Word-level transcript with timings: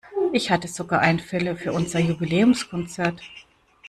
Ich 0.33 0.49
hatte 0.49 0.67
sogar 0.67 1.01
Einfälle 1.01 1.55
für 1.55 1.73
unser 1.73 1.99
Jubiläumskonzert. 1.99 3.21